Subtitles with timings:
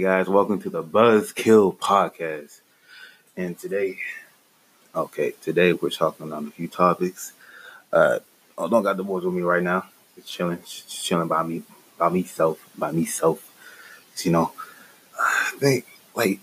[0.00, 2.60] Guys, welcome to the Buzzkill Podcast.
[3.36, 3.98] And today,
[4.96, 7.34] okay, today we're talking on a few topics.
[7.92, 8.20] Uh,
[8.56, 9.84] I don't got the boys with me right now.
[10.16, 11.64] Just chilling, chilling by me,
[11.98, 13.52] by myself, by myself.
[14.24, 14.52] You know,
[15.20, 16.40] I think like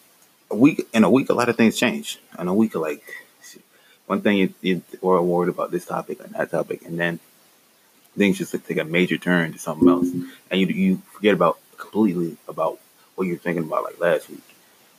[0.51, 2.19] a week in a week, a lot of things change.
[2.37, 3.01] In a week, like
[4.05, 7.19] one thing you, you were worried about this topic and that topic, and then
[8.15, 10.09] things just take a major turn to something else,
[10.51, 12.79] and you you forget about completely about
[13.17, 14.43] what you're thinking about like last week.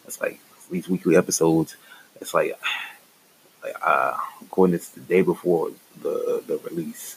[0.06, 0.40] It's like
[0.70, 1.77] these weekly episodes.
[2.20, 2.58] It's like
[3.62, 4.16] like uh
[4.50, 5.70] going this the day before
[6.02, 7.16] the the release.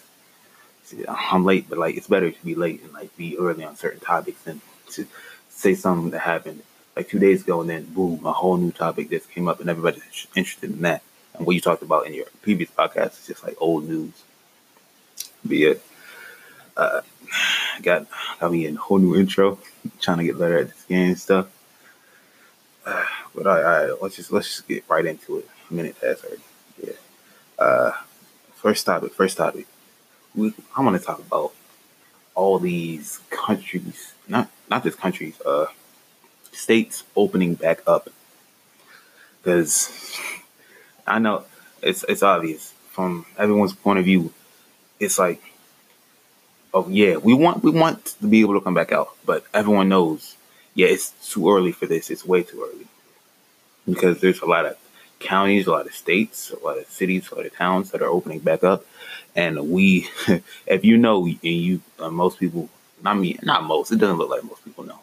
[0.83, 3.75] See, I'm late, but like it's better to be late and like be early on
[3.75, 5.07] certain topics than to
[5.49, 6.61] say something that happened
[6.95, 9.69] like two days ago and then boom, a whole new topic just came up and
[9.69, 11.02] everybody's interested in that.
[11.33, 14.13] And what you talked about in your previous podcast is just like old news.
[15.47, 15.81] Be it.
[16.75, 17.02] Uh,
[17.81, 18.07] got
[18.39, 19.59] got me in a whole new intro,
[19.99, 21.47] trying to get better at this game and stuff.
[22.85, 25.47] Uh, but right, let's just let's just get right into it.
[25.69, 26.41] A minute past already.
[26.83, 26.93] Yeah.
[27.57, 27.91] Uh,
[28.55, 29.13] first topic.
[29.13, 29.67] First topic.
[30.35, 31.53] We, I want to talk about
[32.35, 35.67] all these countries, not not just countries, uh,
[36.52, 38.09] states opening back up.
[39.41, 40.19] Because
[41.07, 41.45] I know
[41.81, 44.33] it's it's obvious from everyone's point of view.
[44.99, 45.41] It's like
[46.73, 49.89] oh yeah, we want we want to be able to come back out, but everyone
[49.89, 50.38] knows,
[50.73, 52.09] yeah, it's too early for this.
[52.09, 52.88] It's way too early
[53.86, 54.77] because there's a lot of
[55.19, 58.08] counties, a lot of states, a lot of cities, a lot of towns that are
[58.08, 58.86] opening back up,
[59.36, 60.09] and we,
[60.66, 62.69] if you know, and you uh, most people,
[63.03, 64.99] not me, not most, it doesn't look like most people know,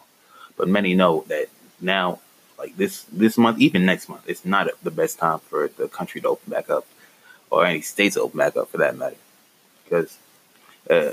[0.57, 1.47] but many know that
[1.81, 2.19] now,
[2.57, 6.19] like this this month, even next month, it's not the best time for the country
[6.21, 6.85] to open back up,
[7.49, 9.17] or any states to open back up for that matter,
[9.83, 10.17] because.
[10.89, 11.11] Uh,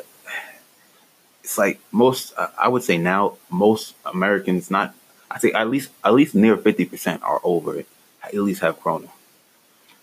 [1.46, 4.92] it's like most I would say now most Americans not
[5.30, 7.86] I say at least at least near fifty percent are over it.
[8.24, 9.06] At least have corona.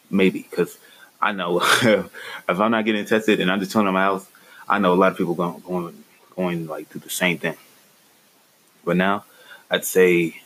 [0.09, 0.77] Maybe because
[1.21, 2.09] I know if
[2.47, 4.25] I'm not getting tested and I'm just in my house,
[4.69, 6.03] I know a lot of people going going
[6.33, 7.57] going like do the same thing.
[8.85, 9.25] But now
[9.69, 10.39] I'd say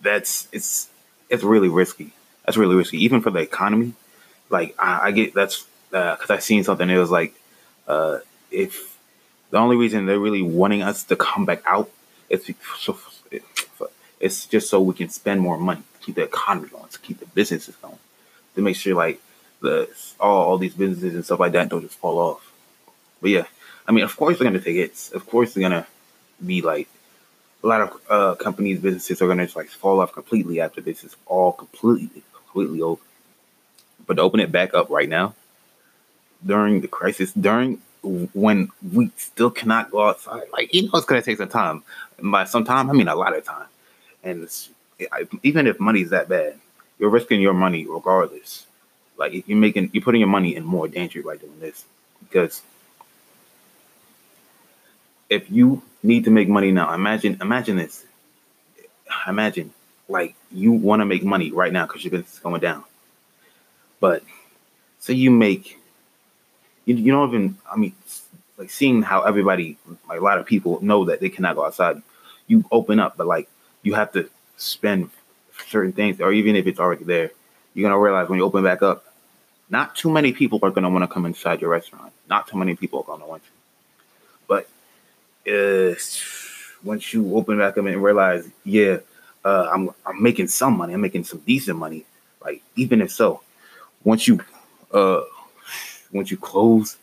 [0.00, 0.88] that's it's
[1.28, 2.12] it's really risky.
[2.44, 3.94] That's really risky, even for the economy.
[4.50, 6.88] Like I, I get that's because uh, I seen something.
[6.88, 7.34] It was like
[7.88, 8.18] uh,
[8.52, 8.93] if
[9.54, 11.88] the only reason they're really wanting us to come back out
[12.28, 12.98] is so
[14.18, 17.20] it's just so we can spend more money, to keep the economy going, to keep
[17.20, 18.00] the businesses going,
[18.56, 19.20] to make sure like
[19.60, 19.88] the
[20.18, 22.52] all, all these businesses and stuff like that don't just fall off.
[23.20, 23.46] But yeah,
[23.86, 25.12] I mean, of course they're gonna take hits.
[25.12, 25.86] Of course they're gonna
[26.44, 26.88] be like
[27.62, 31.04] a lot of uh, companies, businesses are gonna just like fall off completely after this
[31.04, 33.02] is all completely, completely over.
[34.04, 35.36] But to open it back up right now,
[36.44, 40.44] during the crisis, during when we still cannot go outside.
[40.52, 41.82] Like you know, it's gonna take some time.
[42.22, 43.66] By some time, I mean a lot of time.
[44.22, 44.48] And
[45.42, 46.58] even if money's that bad,
[46.98, 48.66] you're risking your money regardless.
[49.16, 51.84] Like you're making, you're putting your money in more danger by doing this
[52.20, 52.62] because
[55.30, 58.04] if you need to make money now, imagine, imagine this.
[59.26, 59.72] Imagine
[60.08, 62.84] like you want to make money right now because your business is going down.
[64.00, 64.22] But
[64.98, 65.78] say you make
[66.84, 67.94] you, you don't even I mean
[68.56, 69.76] like seeing how everybody
[70.08, 72.02] like a lot of people know that they cannot go outside.
[72.46, 73.48] You open up, but like
[73.82, 75.10] you have to spend
[75.68, 77.30] certain things, or even if it's already there,
[77.74, 79.04] you're gonna realize when you open back up,
[79.70, 82.12] not too many people are gonna want to come inside your restaurant.
[82.28, 83.50] Not too many people are gonna want to.
[84.46, 84.68] But
[85.50, 85.94] uh,
[86.82, 88.98] once you open back up and realize, yeah,
[89.44, 90.94] uh, I'm I'm making some money.
[90.94, 92.04] I'm making some decent money.
[92.42, 93.42] Like even if so,
[94.04, 94.40] once you
[94.92, 95.22] uh
[96.12, 96.96] once you close,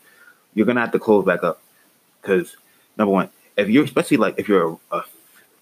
[0.54, 1.60] you're gonna have to close back up
[2.20, 2.56] because
[2.96, 5.04] number one, if you're especially like if you're a, a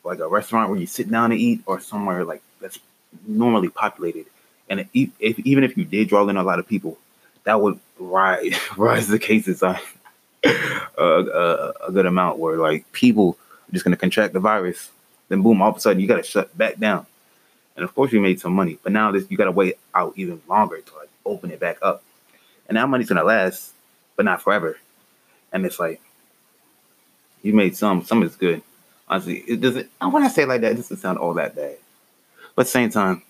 [0.05, 2.79] like a restaurant where you sit down to eat or somewhere like that's
[3.27, 4.27] normally populated,
[4.69, 6.99] and if, if, even if you did draw in a lot of people,
[7.45, 9.77] that would rise rise the cases on
[10.45, 10.51] a,
[10.99, 13.37] a, a good amount where like people
[13.69, 14.91] are just gonna contract the virus,
[15.29, 17.07] then boom, all of a sudden you gotta shut back down.
[17.77, 20.41] And of course, you made some money, but now this you gotta wait out even
[20.49, 22.03] longer to like open it back up
[22.71, 23.73] and that money's gonna last,
[24.17, 24.79] but not forever.
[25.53, 26.01] And it's like
[27.43, 28.63] you made some, some is good.
[29.09, 29.91] Honestly, it doesn't.
[30.01, 30.73] I want to say like that.
[30.73, 31.77] It doesn't sound all that bad,
[32.55, 33.23] but same time,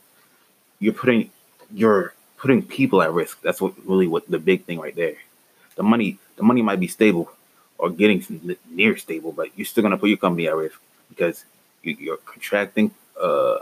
[0.79, 1.31] you're putting
[1.73, 3.41] you're putting people at risk.
[3.41, 5.17] That's what really what the big thing right there.
[5.77, 7.33] The money, the money might be stable
[7.79, 10.79] or getting near stable, but you're still gonna put your company at risk
[11.09, 11.47] because
[11.83, 12.91] you, are contracting.
[13.19, 13.57] Uh,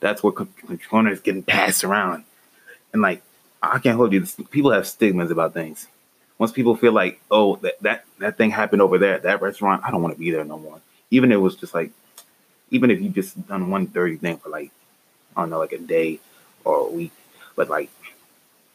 [0.00, 0.34] that's what
[1.06, 2.24] is getting passed around,
[2.92, 3.22] and like
[3.62, 4.26] I can't hold you.
[4.50, 5.86] People have stigmas about things.
[6.38, 9.82] Once people feel like, oh, that that, that thing happened over there at that restaurant,
[9.84, 10.80] I don't want to be there no more.
[11.10, 11.90] Even if it was just like,
[12.70, 14.70] even if you just done one dirty thing for like
[15.36, 16.18] I don't know, like a day
[16.64, 17.12] or a week,
[17.56, 17.90] but like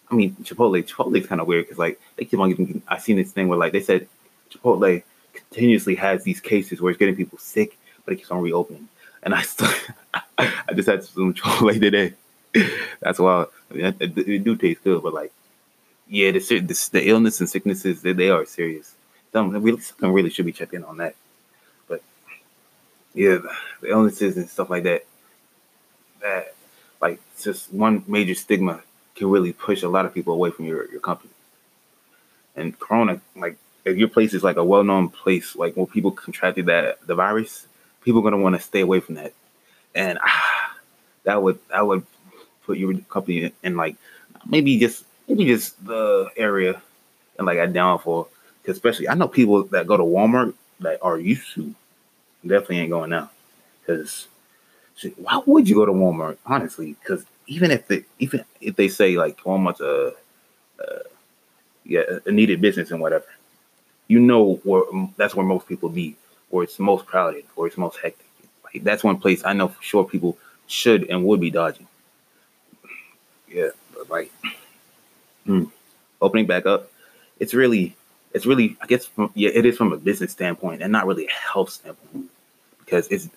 [0.09, 2.81] I mean, Chipotle, is kind of weird because like they keep on getting.
[2.87, 4.07] I seen this thing where like they said
[4.51, 5.03] Chipotle
[5.33, 8.87] continuously has these cases where it's getting people sick, but it keeps on reopening.
[9.23, 9.71] And I still,
[10.37, 12.13] I just had some Chipotle today.
[12.99, 15.31] That's why it, do taste good, but like,
[16.07, 18.93] yeah, the the, the illness and sicknesses they, they are serious.
[19.33, 21.15] Something really, something really should be checked in on that.
[21.87, 22.01] But
[23.13, 23.39] yeah,
[23.81, 25.05] the illnesses and stuff like that,
[26.21, 26.53] that
[27.01, 28.81] like just one major stigma
[29.15, 31.31] can really push a lot of people away from your, your company.
[32.55, 36.11] And Corona, like if your place is like a well known place, like when people
[36.11, 37.67] contracted that the virus,
[38.01, 39.33] people are gonna want to stay away from that.
[39.93, 40.77] And ah,
[41.23, 42.05] that would that would
[42.65, 43.95] put your company in, in, like
[44.45, 46.81] maybe just maybe just the area
[47.37, 48.29] and like a downfall.
[48.65, 51.73] Cause especially I know people that go to Walmart that are used to
[52.45, 53.29] definitely ain't going now.
[53.85, 54.27] Cause
[55.17, 56.95] why would you go to Walmart honestly?
[56.99, 60.11] Because even if they even if they say like Walmart's a, uh,
[60.79, 60.99] a uh,
[61.83, 63.25] yeah a needed business and whatever,
[64.07, 64.83] you know where
[65.17, 66.15] that's where most people be,
[66.49, 68.25] where it's most crowded, or it's most hectic.
[68.63, 71.87] Like that's one place I know for sure people should and would be dodging.
[73.47, 74.31] Yeah, but like
[75.45, 75.65] hmm,
[76.21, 76.91] opening back up,
[77.39, 77.95] it's really
[78.33, 81.27] it's really I guess from, yeah it is from a business standpoint and not really
[81.27, 82.29] a health standpoint
[82.79, 83.29] because it's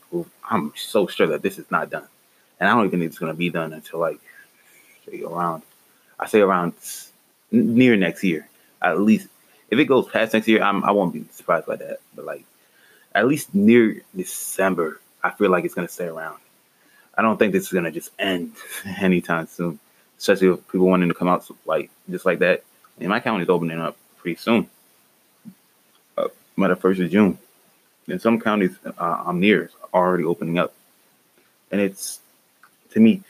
[0.51, 2.09] I'm so sure that this is not done
[2.59, 4.19] and I don't even think it's going to be done until like
[5.07, 5.63] say around
[6.19, 6.75] I say around
[7.53, 8.49] near next year
[8.83, 9.29] at least.
[9.71, 11.99] If it goes past next year, I'm, I won't be surprised by that.
[12.15, 12.45] But like
[13.15, 16.39] at least near December, I feel like it's going to stay around.
[17.15, 18.53] I don't think this is going to just end
[19.01, 19.79] anytime soon,
[20.19, 22.65] especially if people wanting to come out like just like that.
[22.99, 24.69] And my county is opening up pretty soon,
[26.17, 27.39] uh, by the first of June.
[28.09, 30.73] And some counties uh, I'm near are already opening up,
[31.71, 32.21] and it's
[32.93, 33.23] to me,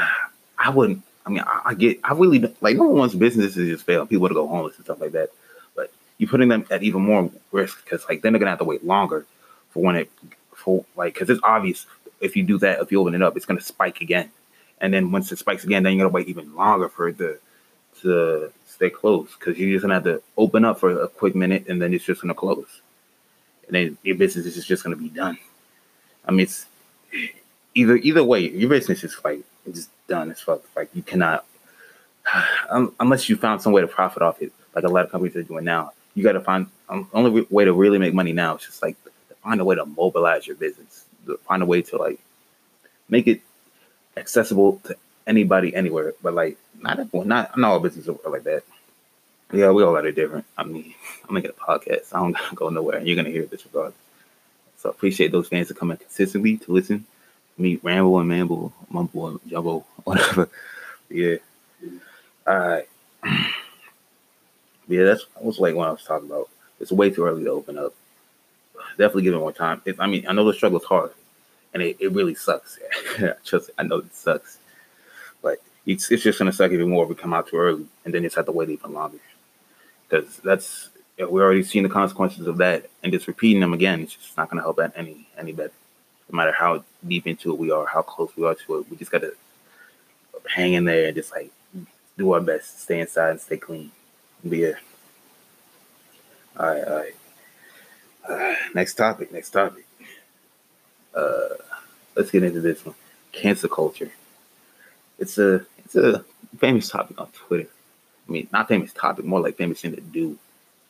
[0.58, 1.02] I wouldn't.
[1.26, 2.00] I mean, I, I get.
[2.04, 2.76] I really like.
[2.76, 5.30] No one wants businesses to just fail, people to go homeless and stuff like that.
[5.74, 8.64] But you're putting them at even more risk because, like, then they're gonna have to
[8.64, 9.26] wait longer
[9.70, 10.10] for when it,
[10.54, 11.86] for like, because it's obvious
[12.20, 14.30] if you do that, if you open it up, it's gonna spike again,
[14.80, 17.38] and then once it spikes again, then you're gonna wait even longer for it to
[18.02, 21.66] to stay closed because you're just gonna have to open up for a quick minute
[21.68, 22.80] and then it's just gonna close,
[23.66, 25.38] and then your business is just gonna be done.
[26.24, 26.66] I mean, it's
[27.74, 30.62] either either way, your business is like it's done as fuck.
[30.76, 31.44] Like you cannot,
[32.70, 35.42] unless you found some way to profit off it, like a lot of companies are
[35.42, 35.92] doing now.
[36.14, 38.96] You got to find um, only way to really make money now is just like
[39.42, 41.04] find a way to mobilize your business,
[41.46, 42.18] find a way to like
[43.08, 43.40] make it
[44.20, 44.96] accessible to
[45.26, 46.14] anybody anywhere.
[46.22, 48.62] But like not everyone, not not all businesses are like that.
[49.52, 50.44] Yeah, we all got it different.
[50.56, 50.94] I mean,
[51.28, 52.14] I'm making a podcast.
[52.14, 53.94] I don't gotta go nowhere, and you're gonna hear this regardless.
[54.78, 57.06] So appreciate those fans that come in consistently to listen
[57.60, 60.48] me ramble and mamble, mumble and jumble, whatever.
[61.08, 61.36] yeah.
[62.46, 62.88] All right.
[64.88, 66.48] yeah, that's that was like what I was talking about.
[66.80, 67.94] It's way too early to open up.
[68.92, 69.82] Definitely give it more time.
[69.84, 71.12] It, I mean, I know the struggle is hard,
[71.72, 72.78] and it, it really sucks.
[73.44, 74.58] Trust I know it sucks,
[75.42, 78.14] but it's it's just gonna suck even more if we come out too early, and
[78.14, 79.18] then just have to wait even longer.
[80.08, 84.14] Because that's we're already seeing the consequences of that, and just repeating them again, it's
[84.14, 85.72] just not gonna help that any any better
[86.30, 88.96] no matter how deep into it we are, how close we are to it, we
[88.96, 89.32] just gotta
[90.48, 91.50] hang in there and just like
[92.16, 93.90] do our best, stay inside and stay clean.
[94.44, 94.72] But yeah.
[96.58, 97.14] All right, all right.
[98.28, 99.32] Uh, next topic.
[99.32, 99.84] Next topic.
[101.14, 101.48] Uh,
[102.14, 102.94] let's get into this one.
[103.32, 104.10] Cancel culture.
[105.18, 106.24] It's a it's a
[106.58, 107.68] famous topic on Twitter.
[108.28, 110.38] I mean, not famous topic, more like famous thing to do.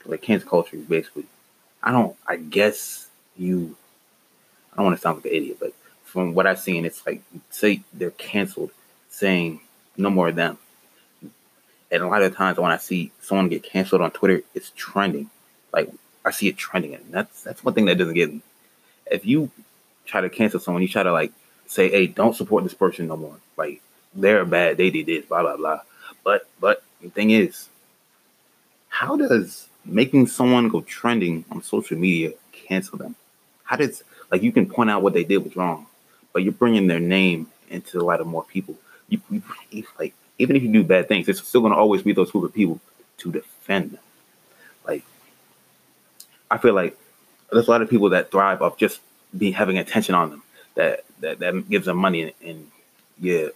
[0.07, 1.25] Like cancel culture is basically,
[1.83, 2.17] I don't.
[2.27, 3.77] I guess you
[4.73, 5.73] I don't want to sound like an idiot, but
[6.05, 8.71] from what I've seen, it's like say they're canceled,
[9.09, 9.61] saying
[9.97, 10.59] no more of them.
[11.93, 15.29] And a lot of times when I see someone get canceled on Twitter, it's trending.
[15.73, 15.91] Like
[16.25, 18.31] I see it trending, and that's that's one thing that doesn't get.
[19.07, 19.51] If you
[20.11, 21.33] try to cancel someone, you try to like
[21.67, 23.81] say, "Hey, don't support this person no more." Like
[24.15, 25.81] they're bad, they did this, blah blah blah.
[26.25, 27.69] But but the thing is,
[28.89, 33.15] how does making someone go trending on social media cancel them?
[33.65, 35.87] How does like you can point out what they did was wrong,
[36.33, 38.77] but you're bringing their name into the light of more people.
[39.09, 39.43] You, you
[39.99, 42.55] like even if you do bad things, it's still to always be those group of
[42.55, 42.81] people
[43.19, 44.01] to defend them.
[44.87, 45.05] Like
[46.51, 46.99] I feel like
[47.53, 49.01] there's a lot of people that thrive off just
[49.37, 50.43] be having attention on them
[50.75, 52.71] that that, that gives them money and, and
[53.19, 53.49] yeah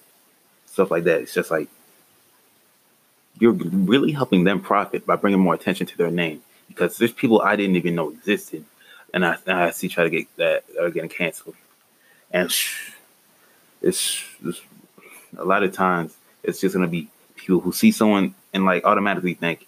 [0.66, 1.20] stuff like that.
[1.20, 1.68] It's just like
[3.38, 7.40] you're really helping them profit by bringing more attention to their name because there's people
[7.40, 8.64] I didn't even know existed
[9.12, 11.56] and I, I see try to get that are getting canceled.
[12.30, 12.52] and
[13.82, 14.60] it's, it's
[15.36, 19.34] a lot of times it's just gonna be people who see someone and like automatically
[19.34, 19.66] think,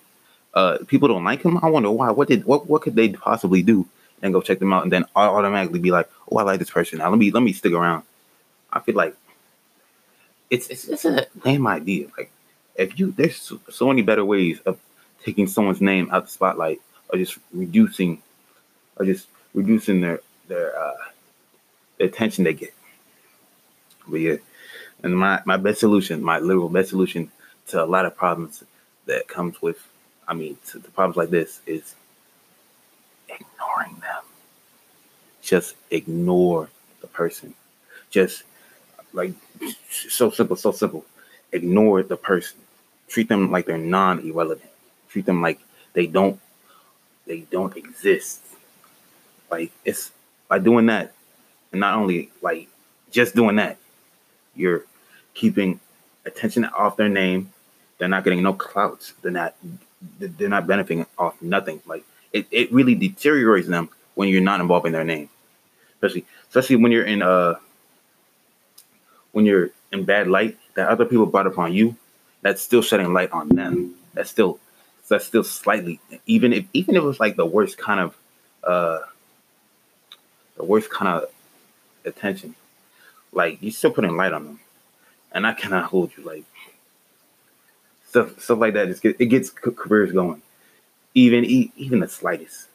[0.54, 1.58] uh, people don't like him.
[1.62, 2.10] I wonder why.
[2.10, 3.86] What did what what could they possibly do?
[4.22, 6.98] And go check them out, and then automatically be like, oh, I like this person.
[6.98, 8.02] Now let me let me stick around.
[8.72, 9.14] I feel like
[10.50, 12.08] it's it's, it's a lame idea.
[12.16, 12.30] Like
[12.76, 14.78] if you there's so, so many better ways of
[15.22, 18.22] taking someone's name out the spotlight or just reducing
[18.96, 20.94] or just reducing their their uh
[21.98, 22.74] the attention they get.
[24.08, 24.36] But yeah,
[25.02, 27.30] and my my best solution, my literal best solution
[27.68, 28.62] to a lot of problems
[29.06, 29.78] that comes with,
[30.26, 31.94] I mean, to the problems like this is
[33.40, 34.22] ignoring them.
[35.42, 36.68] Just ignore
[37.00, 37.54] the person.
[38.10, 38.42] Just
[39.12, 39.32] like
[39.90, 41.04] so simple, so simple.
[41.52, 42.58] Ignore the person.
[43.08, 44.70] Treat them like they're non-irrelevant.
[45.08, 45.60] Treat them like
[45.92, 46.40] they don't
[47.26, 48.40] they don't exist.
[49.50, 50.12] Like it's
[50.48, 51.14] by doing that,
[51.72, 52.68] and not only like
[53.10, 53.78] just doing that,
[54.54, 54.84] you're
[55.34, 55.80] keeping
[56.24, 57.52] attention off their name.
[57.98, 59.14] They're not getting no clouts.
[59.22, 59.54] They're not
[60.18, 61.80] they're not benefiting off nothing.
[61.86, 62.04] Like
[62.36, 65.28] it, it really deteriorates them when you're not involving their name.
[65.94, 67.54] Especially especially when you're in uh
[69.32, 71.96] when you're in bad light that other people brought upon you,
[72.42, 73.94] that's still shedding light on them.
[74.14, 74.58] That's still
[75.08, 78.16] that's still slightly even if even if it was like the worst kind of
[78.64, 79.00] uh
[80.56, 81.30] the worst kind of
[82.04, 82.54] attention,
[83.32, 84.60] like you're still putting light on them.
[85.32, 86.44] And I cannot hold you like
[88.08, 88.88] stuff stuff like that.
[88.88, 90.42] Just get, it gets careers going,
[91.16, 92.68] even even the slightest.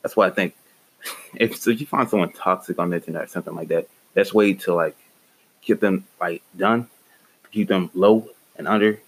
[0.00, 0.56] That's why I think
[1.34, 4.54] if so, you find someone toxic on the internet or something like that, that's way
[4.54, 4.96] to like
[5.60, 6.88] get them like done,
[7.52, 8.98] keep them low and under.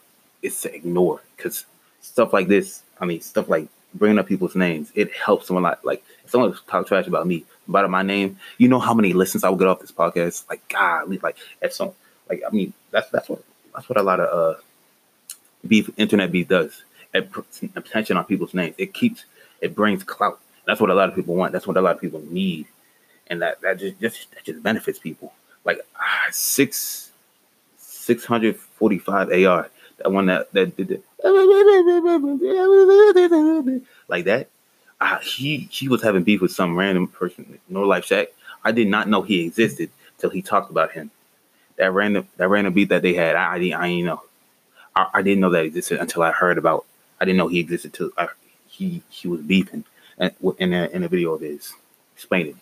[0.43, 1.65] Is to ignore because
[2.03, 2.83] stuff like this.
[3.01, 4.93] I mean, stuff like bringing up people's names.
[4.95, 5.83] It helps them a lot.
[5.83, 9.43] Like if someone talk trash about me, about my name, you know how many listens
[9.43, 10.47] I will get off this podcast.
[10.51, 11.93] Like God, like if some,
[12.29, 13.43] like I mean, that's that's what
[13.75, 14.61] that's what a lot of uh
[15.67, 16.85] beef, internet beef does.
[17.15, 18.75] Attention on people's names.
[18.79, 19.25] It keeps,
[19.61, 20.41] it brings clout.
[20.67, 21.53] That's what a lot of people want.
[21.53, 22.67] That's what a lot of people need,
[23.29, 25.33] and that that just just that just benefits people.
[25.65, 27.11] Like ah, six
[27.77, 29.71] six hundred forty five AR.
[29.99, 31.05] That one that that did it
[34.09, 34.49] like that.
[35.01, 38.29] Uh, he he was having beef with some random person, No Life Shaq.
[38.65, 41.11] I did not know he existed till he talked about him.
[41.77, 44.23] That random that random beef that they had, I I, I didn't know.
[44.97, 46.87] I, I, didn't know that existed until I heard about.
[47.21, 48.29] I didn't know he existed till I,
[48.67, 49.85] he he was beefing
[50.19, 51.73] and in a, in a video of his
[52.15, 52.59] explaining.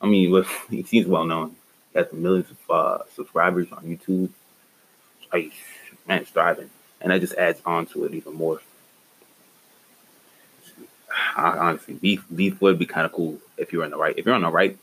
[0.00, 1.56] I mean, well, he seems well known.
[1.92, 4.30] He has millions of uh, subscribers on YouTube.
[5.32, 5.52] Like,
[6.06, 8.60] man, it's thriving, and that just adds on to it even more.
[11.36, 14.14] I, honestly, beef beef would be kind of cool if you're in the right.
[14.16, 14.78] If you're on the right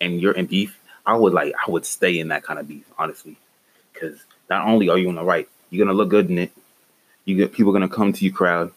[0.00, 2.84] and you're in beef, I would like I would stay in that kind of beef,
[2.98, 3.36] honestly,
[3.92, 6.52] because not only are you on the right, you're gonna look good in it.
[7.26, 8.72] You get people gonna come to you crowd,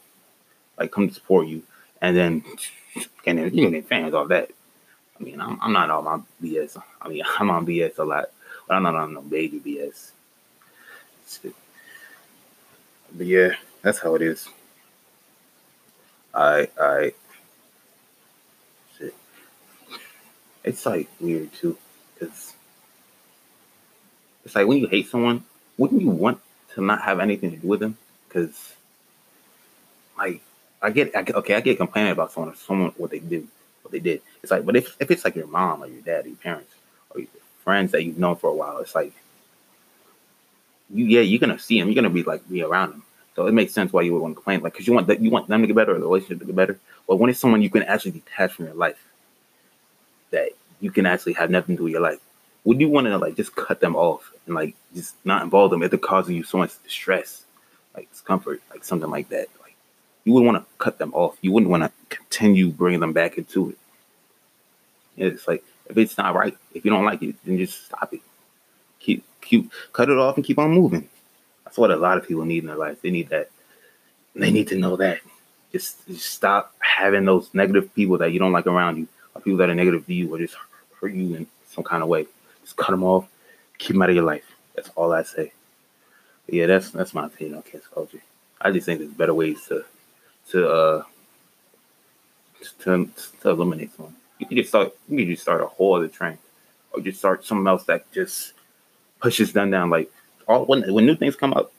[0.78, 1.64] like come to support you,
[2.02, 2.44] and then
[3.26, 4.50] and then you get fans off that.
[5.20, 6.82] I mean, I'm, I'm not on my BS.
[7.02, 8.30] I mean, I'm on BS a lot,
[8.68, 10.12] but I'm not on no baby BS.
[13.16, 14.50] But yeah, that's how it is.
[16.34, 17.14] I I
[18.98, 19.14] shit.
[20.64, 21.78] It's like weird too,
[22.14, 22.54] because
[24.44, 25.44] it's like when you hate someone,
[25.78, 26.40] wouldn't you want
[26.74, 27.98] to not have anything to do with them?
[28.30, 28.74] Because,
[30.18, 30.42] like,
[30.82, 33.48] I get, I okay, I get complaining about someone, someone what they do,
[33.82, 34.22] what they did.
[34.44, 36.72] It's like, but if if it's like your mom or your dad, or your parents,
[37.10, 37.30] or your
[37.64, 39.12] friends that you've known for a while, it's like,
[40.90, 43.04] you yeah, you're gonna see them, you're gonna be like be around them.
[43.36, 45.22] So it makes sense why you would want to complain, like, because you want that,
[45.22, 46.80] you want them to get better, or the relationship to get better.
[47.08, 49.04] But when it's someone you can actually detach from your life,
[50.32, 52.20] that you can actually have nothing to do with your life,
[52.64, 55.84] would you want to like just cut them off and like just not involve them
[55.84, 57.44] if they're causing you so much distress,
[58.00, 59.48] like discomfort, like something like that?
[59.62, 59.76] Like
[60.24, 61.38] you wouldn't want to cut them off.
[61.42, 63.78] You wouldn't want to continue bringing them back into it.
[65.18, 68.22] It's like if it's not right, if you don't like it, then just stop it.
[69.00, 71.08] Keep keep cut it off and keep on moving.
[71.66, 73.02] That's what a lot of people need in their life.
[73.02, 73.50] They need that.
[74.36, 75.20] They need to know that.
[75.72, 79.58] Just, just stop having those negative people that you don't like around you, or people
[79.58, 80.56] that are negative to you, or just
[81.00, 82.26] hurt you in some kind of way.
[82.64, 83.28] Just cut them off.
[83.78, 84.46] Keep them out of your life.
[84.76, 85.52] That's all I say.
[86.52, 88.22] Yeah, that's that's my opinion on cancel culture.
[88.62, 89.86] I just think there's better ways to
[90.50, 91.04] to uh
[92.80, 93.10] to,
[93.42, 94.16] to eliminate someone.
[94.40, 96.38] You can just start you can just start a whole other train.
[96.92, 98.54] Or just start something else that just
[99.22, 99.90] pushes them down.
[99.90, 100.12] Like
[100.48, 101.72] all when when new things come up,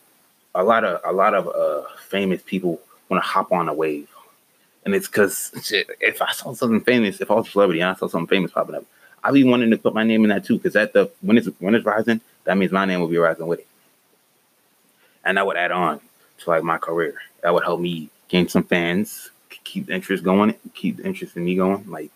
[0.54, 4.08] a lot of a lot of uh famous people want to hop on a wave.
[4.84, 5.52] And it's because
[6.00, 8.52] if I saw something famous, if I was a celebrity and I saw something famous
[8.52, 8.84] popping up,
[9.22, 11.48] I'd be wanting to put my name in that too, because that the when it's
[11.58, 13.66] when it's rising, that means my name will be rising with it,
[15.24, 16.00] and that would add on
[16.38, 17.14] to like my career.
[17.42, 19.30] That would help me gain some fans,
[19.64, 21.88] keep the interest going, keep the interest in me going.
[21.90, 22.10] Like,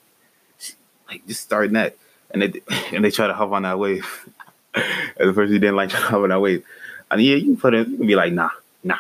[1.09, 1.97] like just starting that,
[2.31, 2.61] and they
[2.93, 4.07] and they try to hop on that wave.
[4.75, 6.65] At the first, you didn't like to hop on that wave.
[7.11, 7.89] and yeah, you can put it.
[7.89, 8.51] You can be like, nah,
[8.83, 8.99] nah.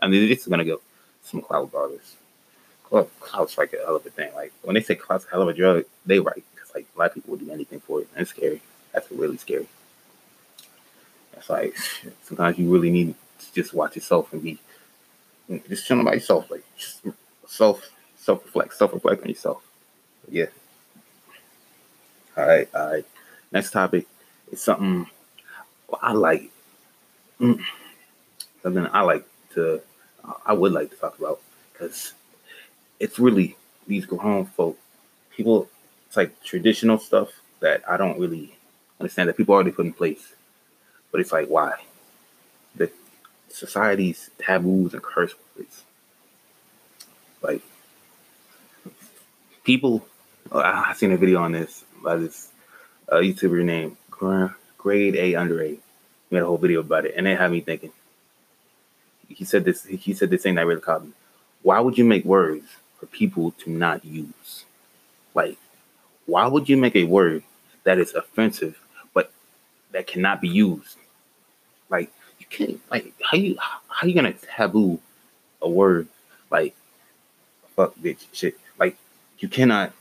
[0.00, 0.80] I mean, it's gonna go
[1.22, 2.16] some cloud regardless.
[3.20, 4.32] Cloud's like a hell of a thing.
[4.34, 6.42] Like when they say cloud's a hell of a drug, they right.
[6.56, 8.08] Cause like of people will do anything for it.
[8.14, 8.62] And it's scary.
[8.92, 9.68] That's really scary.
[11.36, 11.76] It's like
[12.22, 13.14] sometimes you really need
[13.54, 14.58] just watch yourself and be
[15.68, 17.02] just chilling by yourself, like just
[17.46, 19.62] self self reflect, self reflect on yourself.
[20.30, 20.46] Yeah.
[22.36, 23.06] All right, all right.
[23.50, 24.06] Next topic
[24.52, 25.06] is something
[26.02, 26.50] I like.
[27.40, 27.60] Mm,
[28.62, 29.80] something I like to,
[30.44, 31.40] I would like to talk about
[31.72, 32.12] because
[33.00, 34.78] it's really these go home folk,
[35.30, 35.68] people.
[36.06, 37.30] It's like traditional stuff
[37.60, 38.56] that I don't really
[39.00, 40.34] understand that people already put in place.
[41.10, 41.74] But it's like why
[43.50, 45.82] society's taboos and curse words,
[47.42, 47.62] like
[49.64, 50.06] people.
[50.50, 52.48] I seen a video on this by this
[53.10, 55.78] uh, YouTuber named Grade A Under A.
[56.30, 57.92] Made a whole video about it, and it had me thinking.
[59.28, 59.84] He said this.
[59.84, 61.12] He said this thing that really me.
[61.62, 62.66] Why would you make words
[62.98, 64.64] for people to not use?
[65.34, 65.58] Like,
[66.26, 67.42] why would you make a word
[67.84, 68.80] that is offensive
[69.12, 69.30] but
[69.92, 70.96] that cannot be used?
[71.90, 72.10] Like,
[72.50, 72.80] can't.
[72.90, 73.56] Like, how you
[73.88, 75.00] how you gonna taboo
[75.62, 76.08] a word
[76.50, 76.74] like
[77.78, 78.58] fuck bitch shit?
[78.78, 78.96] Like,
[79.38, 79.92] you cannot.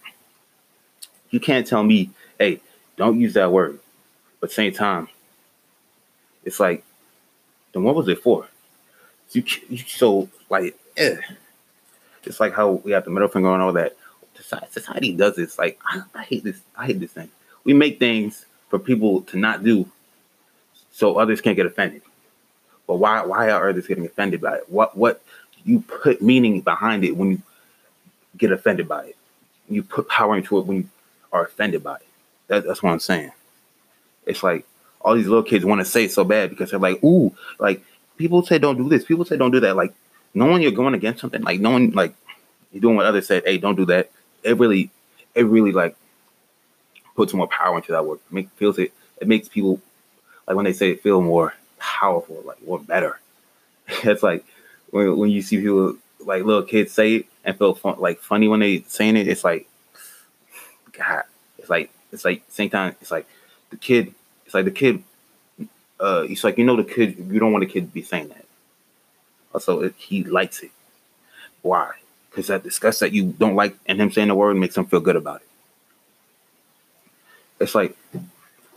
[1.30, 2.62] You can't tell me, hey,
[2.96, 3.80] don't use that word.
[4.40, 5.08] But same time,
[6.44, 6.84] it's like,
[7.74, 8.48] then what was it for?
[9.32, 11.18] You, you so like, eh.
[12.24, 13.96] It's like how we have the middle finger and all that.
[14.70, 15.58] Society does this.
[15.58, 16.60] Like, I, I hate this.
[16.76, 17.30] I hate this thing.
[17.64, 19.90] We make things for people to not do,
[20.92, 22.02] so others can't get offended.
[22.88, 23.24] But why?
[23.26, 24.70] Why are others getting offended by it?
[24.70, 24.98] What?
[24.98, 25.22] What?
[25.66, 27.42] You put meaning behind it when you
[28.38, 29.18] get offended by it.
[29.70, 30.90] You put power into it when you
[31.34, 32.08] are offended by it.
[32.48, 33.32] That, that's what I'm saying.
[34.26, 34.66] It's like
[35.02, 37.84] all these little kids want to say so bad because they're like, ooh, like
[38.18, 39.76] people say don't do this, people say don't do that.
[39.76, 39.94] Like
[40.34, 42.14] knowing you're going against something, like knowing like
[42.72, 44.10] you're doing what others said, hey, don't do that.
[44.44, 44.90] It really,
[45.36, 45.96] it really like
[47.16, 48.20] puts more power into that word.
[48.32, 48.94] Make feels it.
[49.20, 49.82] It makes people
[50.48, 53.20] like when they say it feel more powerful, like more better.
[53.88, 54.46] it's like
[54.92, 58.48] when when you see people like little kids say it and feel fun, like funny
[58.48, 59.28] when they saying it.
[59.28, 59.68] It's like
[60.92, 61.24] God.
[61.58, 62.96] It's like it's like same time.
[63.02, 63.28] It's like
[63.70, 64.14] the kid.
[64.46, 65.04] It's like the kid.
[66.00, 67.18] Uh, it's like you know the kid.
[67.18, 68.46] You don't want the kid to be saying that.
[69.54, 70.72] Also, it, he likes it.
[71.62, 71.92] Why?
[72.30, 75.00] Because that disgust that you don't like, and him saying the word makes him feel
[75.00, 75.48] good about it.
[77.60, 77.98] It's like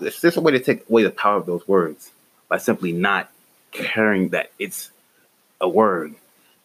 [0.01, 2.11] it's just a way to take away the power of those words
[2.51, 3.31] by simply not
[3.71, 4.91] caring that it's
[5.61, 6.15] a word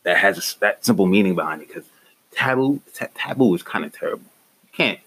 [0.03, 1.69] that has a, that simple meaning behind it.
[1.69, 1.85] Because
[2.31, 4.25] taboo, t- taboo is kind of terrible.
[4.63, 4.99] You can't.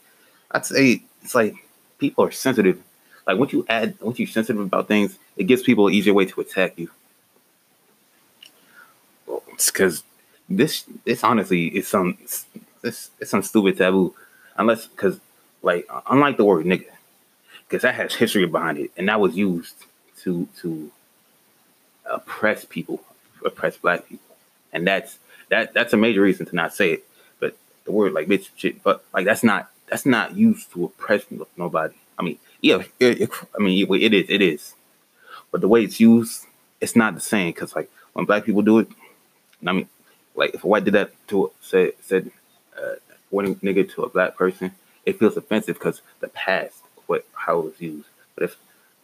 [0.52, 1.56] I'd say it's like
[1.98, 2.80] people are sensitive.
[3.26, 6.24] Like once you add, once you're sensitive about things, it gives people an easier way
[6.24, 6.90] to attack you.
[9.26, 10.04] Well, it's because
[10.48, 12.16] this, this honestly is some,
[12.80, 14.14] this, it's some stupid taboo,
[14.56, 15.20] unless because
[15.60, 16.86] like unlike the word nigga,
[17.68, 19.74] because that has history behind it, and that was used
[20.22, 20.90] to to
[22.06, 23.02] oppress people,
[23.44, 24.36] oppress black people,
[24.72, 25.18] and that's
[25.50, 27.04] that that's a major reason to not say it.
[27.40, 31.24] But the word like bitch, shit, but like that's not that's not used to oppress
[31.56, 31.94] nobody.
[32.18, 34.74] I mean, yeah, it, it, I mean, it, is, it is,
[35.50, 36.46] but the way it's used,
[36.80, 37.52] it's not the same.
[37.52, 38.88] Cause like when black people do it,
[39.66, 39.88] I mean,
[40.34, 42.30] like if a white did that to said said
[42.76, 42.96] uh,
[43.30, 44.72] one nigga to a black person,
[45.06, 48.08] it feels offensive because the past, what how it was used.
[48.34, 48.56] But if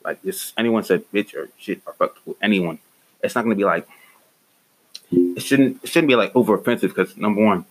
[0.05, 2.79] like this, anyone said bitch or shit or fuck anyone,
[3.23, 3.89] it's not gonna be like
[5.11, 7.65] it shouldn't it shouldn't be like over offensive because number one,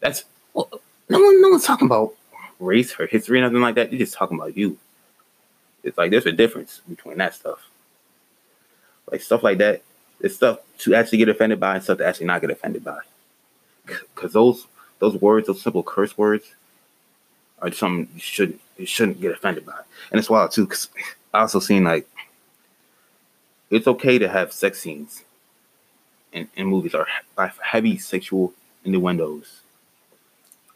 [0.00, 0.24] that's
[0.54, 0.68] well,
[1.08, 2.14] no one no one's talking about
[2.58, 3.92] race or history or nothing like that.
[3.92, 4.78] You're just talking about you.
[5.82, 7.68] It's like there's a difference between that stuff.
[9.10, 9.82] Like stuff like that.
[10.20, 12.98] It's stuff to actually get offended by and stuff to actually not get offended by.
[14.14, 14.66] Cause those
[14.98, 16.54] those words, those simple curse words,
[17.60, 19.80] are something you shouldn't you shouldn't get offended by.
[20.10, 20.88] And it's wild too, because
[21.32, 22.08] I also seen like
[23.70, 25.22] it's okay to have sex scenes
[26.32, 27.06] in, in movies or
[27.62, 28.52] heavy sexual
[28.84, 29.60] innuendos,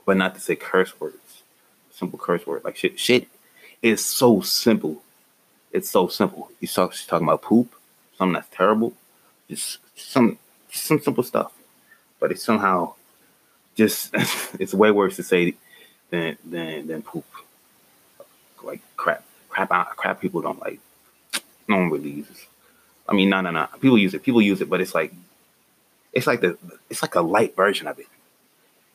[0.06, 1.42] but not to say curse words
[1.94, 2.64] simple curse word.
[2.64, 3.28] Like shit, shit
[3.80, 5.02] is so simple.
[5.72, 6.50] It's so simple.
[6.60, 7.74] You talk, she's talking about poop,
[8.18, 8.92] something that's terrible,
[9.48, 10.38] just some
[10.70, 11.52] some simple stuff.
[12.20, 12.94] But it's somehow
[13.74, 14.10] just
[14.58, 15.54] it's way worse to say
[16.10, 17.24] than than than poop.
[18.62, 20.20] like crap, crap, crap.
[20.20, 20.80] People don't like.
[21.68, 22.46] No one really uses.
[23.08, 23.66] I mean, no, no, no.
[23.80, 24.22] People use it.
[24.22, 25.12] People use it, but it's like,
[26.12, 26.58] it's like the,
[26.90, 28.06] it's like a light version of it,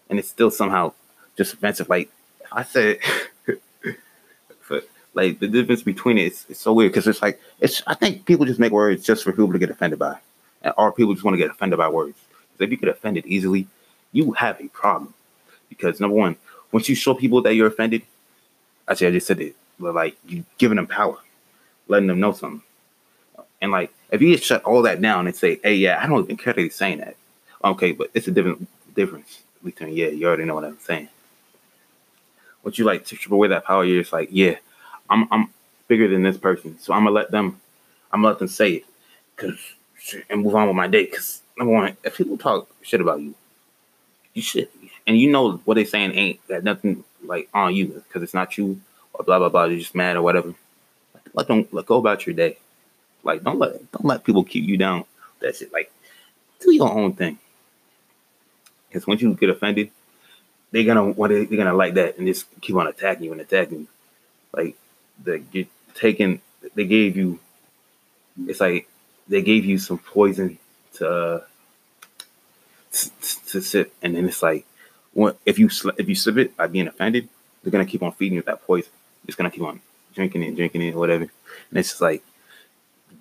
[0.09, 0.93] and it's still somehow
[1.37, 1.89] just offensive.
[1.89, 2.09] Like
[2.51, 2.99] I said,
[5.13, 7.83] like the difference between it, it's, it's so weird because it's like it's.
[7.87, 10.17] I think people just make words just for people to get offended by,
[10.61, 12.17] and or people just want to get offended by words.
[12.59, 13.67] If you get offended easily,
[14.11, 15.13] you have a problem.
[15.69, 16.35] Because number one,
[16.71, 18.01] once you show people that you're offended,
[18.87, 21.17] actually I just said it, but like you giving them power,
[21.87, 22.61] letting them know something.
[23.61, 26.23] And like if you just shut all that down and say, hey, yeah, I don't
[26.23, 27.15] even care that he's saying that.
[27.63, 31.09] Okay, but it's a different difference between yeah, you already know what I'm saying.
[32.63, 34.55] Once you like to strip away that power, you're just like, yeah,
[35.09, 35.53] I'm I'm
[35.87, 37.59] bigger than this person, so I'm gonna let them,
[38.11, 38.85] I'm gonna let them say it,
[39.35, 39.57] cause
[40.29, 41.05] and move on with my day.
[41.05, 43.35] Cause number one, if people talk shit about you,
[44.33, 44.69] you should,
[45.07, 48.57] and you know what they're saying ain't that nothing like on you because it's not
[48.57, 48.79] you
[49.19, 49.65] or blah blah blah.
[49.65, 50.55] You're just mad or whatever.
[51.33, 52.57] Let them let go about your day.
[53.23, 55.03] Like don't let don't let people keep you down.
[55.41, 55.71] That's it.
[55.73, 55.91] Like
[56.59, 57.37] do your own thing.
[58.87, 59.91] Because once you get offended,
[60.71, 63.81] they're gonna what they're gonna like that and just keep on attacking you and attacking
[63.81, 63.87] you.
[64.53, 64.77] Like
[65.23, 66.41] they get taken.
[66.73, 67.39] They gave you.
[68.47, 68.87] It's like
[69.27, 70.57] they gave you some poison
[70.93, 71.43] to
[72.91, 73.11] to,
[73.47, 74.65] to sip, and then it's like,
[75.45, 77.27] if you if you sip it by being offended,
[77.61, 78.91] they're gonna keep on feeding you that poison.
[79.29, 79.79] It's gonna keep on
[80.13, 81.23] drinking it, drinking it, whatever.
[81.23, 82.23] And it's just like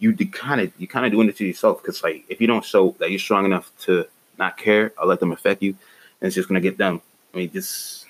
[0.01, 2.64] you kind of you kind of doing it to yourself because like if you don't
[2.64, 4.07] show that you're strong enough to
[4.38, 5.75] not care or let them affect you,
[6.21, 7.01] it's just gonna get them.
[7.33, 8.07] I mean, just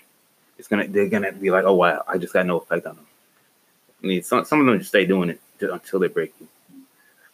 [0.59, 3.07] it's gonna they're gonna be like, oh wow, I just got no effect on them.
[4.03, 6.49] I mean, some some of them just stay doing it until they break you.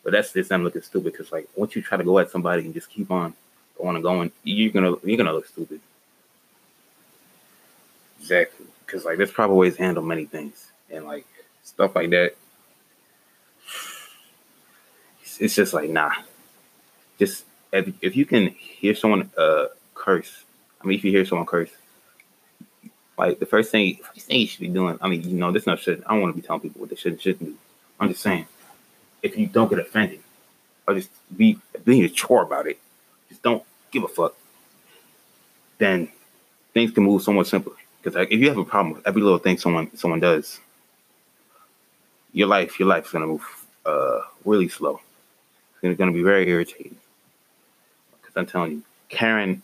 [0.02, 2.64] But that's just them looking stupid because like once you try to go at somebody
[2.64, 3.34] and just keep on
[3.78, 5.80] going and going, you're gonna you're gonna look stupid.
[8.20, 11.26] Exactly, because like there's probably ways to handle many things and like
[11.64, 12.36] stuff like that.
[15.20, 16.12] It's, it's just like nah.
[17.18, 20.44] Just if if you can hear someone uh curse,
[20.80, 21.70] I mean if you hear someone curse,
[23.18, 24.96] like the first thing first thing you should be doing.
[25.00, 26.04] I mean you know this not shit.
[26.06, 27.56] I don't want to be telling people what they should shouldn't do.
[27.98, 28.46] I'm just saying
[29.22, 30.20] if you don't get offended
[30.86, 32.78] or just be being a chore about it,
[33.28, 34.36] just don't give a fuck,
[35.78, 36.08] then
[36.72, 37.74] things can move somewhat simpler.
[38.04, 40.60] Because like, if you have a problem with every little thing someone someone does,
[42.34, 45.00] your life your life is gonna move uh, really slow.
[45.82, 46.96] It's gonna be very irritating.
[48.20, 49.62] Because I'm telling you, caring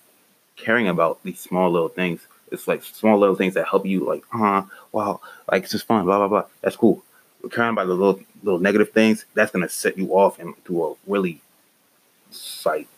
[0.57, 4.07] caring about these small little things, it's like small little things that help you.
[4.07, 5.20] Like, uh, wow,
[5.53, 6.44] like it's just fun, blah blah blah.
[6.62, 7.03] That's cool.
[7.42, 10.94] But caring about the little little negative things, that's gonna set you off into a
[11.07, 11.42] really
[12.64, 12.88] like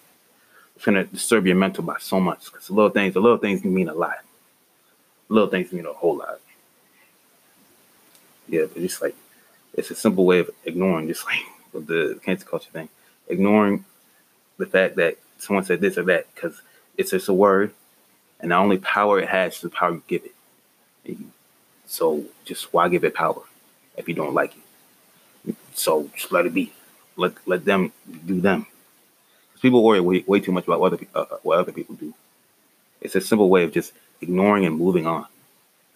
[0.76, 3.64] it's gonna disturb your mental by so much because the little things, the little things
[3.64, 4.18] mean a lot.
[5.32, 6.40] Little things mean a whole lot.
[8.48, 9.16] Yeah, but it's like
[9.74, 11.40] it's a simple way of ignoring, just like
[11.86, 12.88] the cancel culture thing,
[13.28, 13.84] ignoring
[14.58, 16.60] the fact that someone said this or that because
[16.96, 17.72] it's just a word,
[18.40, 21.16] and the only power it has is the power you give it.
[21.86, 23.42] So just why give it power
[23.96, 24.54] if you don't like
[25.46, 25.56] it?
[25.74, 26.72] So just let it be.
[27.16, 27.92] Let let them
[28.26, 28.66] do them
[29.62, 32.12] people worry way, way too much about what other, uh, uh, what other people do.
[33.00, 35.26] It's a simple way of just ignoring and moving on.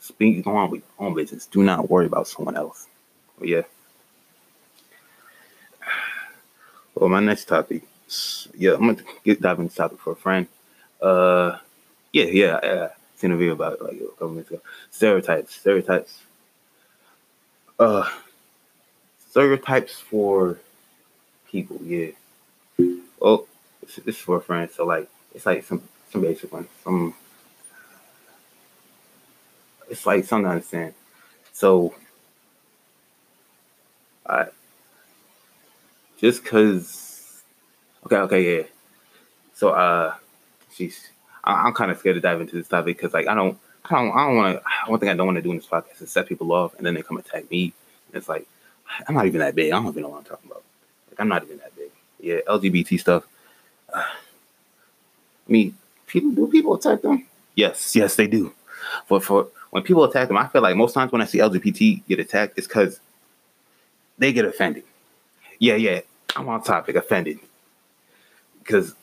[0.00, 1.46] Speaking on with your own business.
[1.46, 2.86] Do not worry about someone else.
[3.40, 3.62] Yeah.
[6.94, 7.82] Well, my next topic.
[8.56, 10.46] Yeah, I'm gonna get dive into topic for a friend.
[10.98, 11.58] Uh,
[12.10, 12.88] yeah, yeah, yeah.
[13.16, 14.62] Seen a video about like a couple minutes ago.
[14.90, 16.22] Stereotypes, stereotypes.
[17.78, 18.08] Uh,
[19.28, 20.58] stereotypes for
[21.50, 21.78] people.
[21.84, 22.12] Yeah.
[23.20, 23.46] Well,
[23.82, 24.70] this, this is for a friend.
[24.70, 26.68] So like it's like some some basic ones.
[26.82, 27.14] Some
[29.88, 30.94] it's like something to understand.
[31.52, 31.94] So
[34.26, 34.46] I
[36.18, 37.42] just cause
[38.04, 38.66] okay, okay, yeah.
[39.54, 40.14] So uh
[40.72, 41.08] she's
[41.44, 43.94] I, am kind of scared to dive into this topic because like I don't I
[43.94, 46.02] don't I don't want to one thing I don't want to do in this podcast
[46.02, 47.72] is set people off and then they come attack me.
[48.08, 48.46] And it's like
[49.08, 49.72] I'm not even that big.
[49.72, 50.64] I don't even know what I'm talking about.
[51.10, 51.90] Like I'm not even that big.
[52.20, 53.24] Yeah, LGBT stuff.
[53.94, 54.12] I
[55.52, 57.26] mean, people do people attack them?
[57.54, 58.52] Yes, yes, they do.
[59.08, 62.06] But for when people attack them, I feel like most times when I see LGBT
[62.08, 62.98] get attacked, it's because
[64.16, 64.84] they get offended.
[65.58, 66.00] Yeah, yeah,
[66.34, 67.40] I'm on topic, offended.
[68.58, 68.94] Because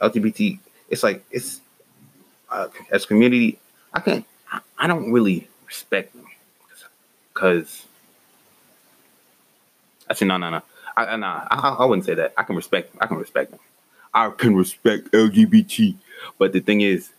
[0.00, 1.60] LGBT, it's like it's
[2.48, 3.58] uh, as community,
[3.92, 6.26] I can't, I, I don't really respect them
[7.32, 7.86] because
[10.08, 10.62] I said no, no, no.
[10.96, 12.32] I, nah, I, I wouldn't say that.
[12.36, 12.94] I can respect.
[13.00, 13.60] I can respect them.
[14.14, 15.96] I can respect LGBT,
[16.38, 17.10] but the thing is,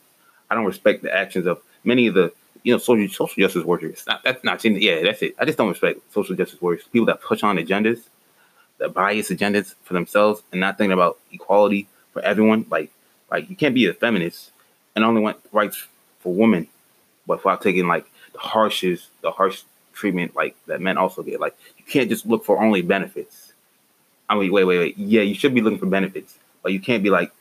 [0.50, 2.34] I don't respect the actions of many of the
[2.66, 4.04] you know, social social justice warriors.
[4.08, 5.36] Not, that's not yeah, that's it.
[5.38, 6.84] I just don't respect social justice warriors.
[6.92, 8.02] People that push on agendas,
[8.80, 12.66] that bias agendas for themselves, and not thinking about equality for everyone.
[12.72, 12.92] Like
[13.30, 14.52] like you can't be a feminist
[14.96, 15.86] and only want rights
[16.20, 16.68] for women,
[17.28, 19.62] but without taking like the harshest, the harsh
[19.94, 21.40] treatment like that men also get.
[21.40, 23.54] Like you can't just look for only benefits.
[24.28, 24.98] I mean, wait, wait, wait.
[24.98, 27.32] Yeah, you should be looking for benefits, but you can't be like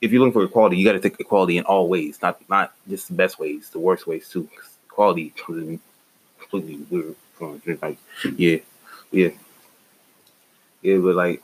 [0.00, 2.72] if you're looking for equality, you got to take equality in all ways, not not
[2.88, 4.48] just the best ways, the worst ways too.
[4.86, 7.16] Equality completely weird.
[7.80, 7.98] Like,
[8.36, 8.58] yeah,
[9.10, 9.30] yeah,
[10.82, 11.42] yeah, but like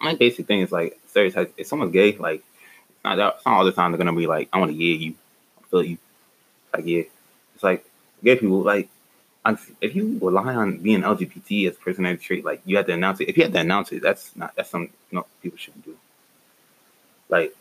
[0.00, 1.52] my basic thing is like stereotypes.
[1.56, 2.42] If someone's gay, like
[3.04, 5.14] not, it's not all the time they're gonna be like, I want to yeah you,
[5.62, 5.98] I feel you.
[6.72, 7.02] Like yeah,
[7.54, 7.84] it's like
[8.22, 8.88] gay people like
[9.80, 13.20] if you rely on being LGBT as a personality trait, like you have to announce
[13.20, 13.28] it.
[13.28, 15.96] If you have to announce it, that's not that's something no people shouldn't do.
[17.28, 17.54] Like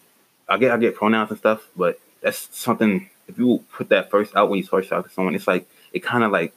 [0.47, 3.09] I get I get pronouns and stuff, but that's something.
[3.27, 6.03] If you put that first out when you first talk to someone, it's like it
[6.03, 6.53] kind of like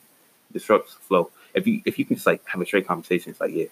[0.52, 1.30] disrupts the flow.
[1.54, 3.66] If you if you can just like have a straight conversation, it's like yeah,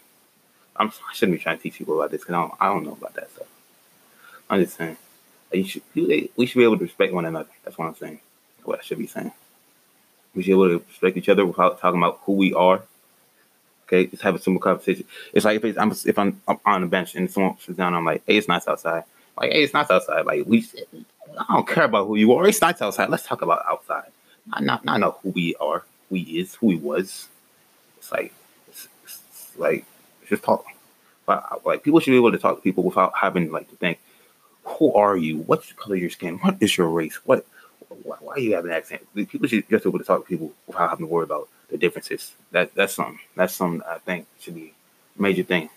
[0.76, 2.84] I'm I shouldn't be trying to teach people about this because I don't I don't
[2.84, 3.48] know about that stuff.
[4.48, 4.96] I'm just saying
[5.52, 7.48] you should eh, we should be able to respect one another.
[7.64, 8.20] That's what I'm saying.
[8.64, 9.32] What I should be saying.
[10.34, 12.82] We should be able to respect each other without talking about who we are.
[13.86, 15.04] Okay, just have a simple conversation.
[15.32, 17.94] It's like if it's, I'm if I'm, I'm on the bench and someone sits down,
[17.94, 19.04] I'm like, hey, it's nice outside.
[19.36, 20.26] Like, hey, it's nice outside.
[20.26, 20.66] Like, we,
[21.38, 22.46] I don't care about who you are.
[22.46, 23.10] It's nice outside.
[23.10, 24.10] Let's talk about outside.
[24.46, 27.28] Not, not, not know who we are, who he is, who he was.
[27.98, 28.32] It's like,
[28.68, 29.84] it's, it's like,
[30.28, 30.64] just talk.
[31.26, 33.98] But like, people should be able to talk to people without having like to think,
[34.64, 35.38] who are you?
[35.38, 36.38] What's the color of your skin?
[36.38, 37.18] What is your race?
[37.24, 37.46] What?
[38.02, 39.02] Why, why you have an accent?
[39.14, 41.78] People should just be able to talk to people without having to worry about the
[41.78, 42.32] differences.
[42.50, 43.20] That that's something.
[43.36, 44.72] That's something I think should be
[45.18, 45.68] a major thing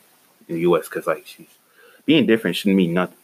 [0.47, 0.87] in the U.S.
[0.87, 1.47] Because like, she's
[2.05, 3.17] being different shouldn't mean nothing.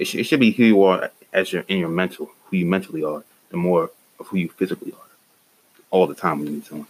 [0.00, 2.64] It, sh- it should be who you are as your in your mental, who you
[2.64, 5.08] mentally are, the more of who you physically are,
[5.90, 6.88] all the time when you meet someone.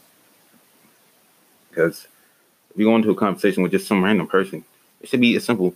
[1.68, 2.06] Because
[2.70, 4.64] if you go into a conversation with just some random person,
[5.00, 5.74] it should be as simple.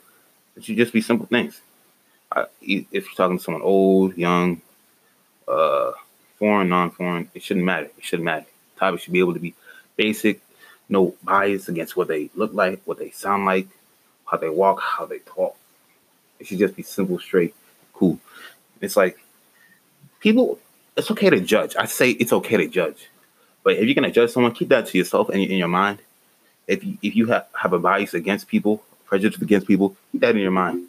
[0.57, 1.61] It should just be simple things.
[2.31, 4.63] I, if you're talking to someone old, young,
[5.49, 5.91] uh,
[6.39, 7.91] foreign, non-foreign, it shouldn't matter.
[7.99, 8.47] It shouldn't matter.
[8.79, 9.55] Topic should be able to be
[9.97, 10.41] basic,
[10.89, 13.67] no bias against what they look like, what they sound like,
[14.25, 15.57] how they walk, how they talk.
[16.45, 17.55] It should just be simple, straight,
[17.95, 18.21] cool.
[18.83, 19.17] It's like
[20.21, 20.59] people.
[20.95, 21.75] It's okay to judge.
[21.75, 23.09] I say it's okay to judge,
[23.63, 26.01] but if you're gonna judge someone, keep that to yourself and in your mind.
[26.67, 30.37] If you, if you have, have a bias against people, prejudice against people, keep that
[30.37, 30.89] in your mind.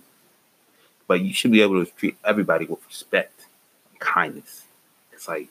[1.07, 3.45] But you should be able to treat everybody with respect,
[3.91, 4.63] and kindness.
[5.13, 5.47] It's like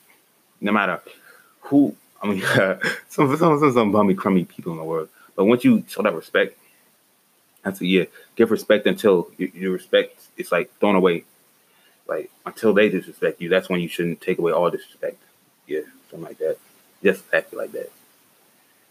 [0.61, 1.01] no matter
[1.61, 1.95] who.
[2.21, 2.41] I mean,
[3.09, 5.09] some some some some bummy, crummy people in the world.
[5.35, 6.59] But once you show that respect,
[7.65, 8.05] that's a yeah.
[8.35, 11.25] Give respect until your, your respect is like thrown away.
[12.07, 15.17] Like until they disrespect you, that's when you shouldn't take away all disrespect.
[15.65, 16.57] Yeah, something like that.
[17.03, 17.91] Just act like that.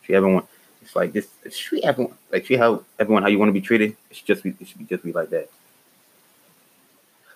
[0.02, 0.42] Treat everyone.
[0.82, 1.28] It's like this.
[1.50, 3.96] Treat everyone like treat how everyone how you want to be treated.
[4.10, 4.54] It should just be.
[4.60, 5.48] It should be just be like that.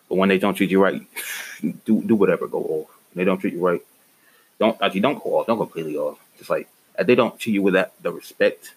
[0.09, 1.01] But when they don't treat you right,
[1.85, 2.49] do do whatever.
[2.49, 2.99] Go off.
[3.13, 3.83] When they don't treat you right,
[4.59, 5.47] don't actually don't go off.
[5.47, 6.19] Don't completely off.
[6.37, 8.75] Just like if they don't treat you with that the respect,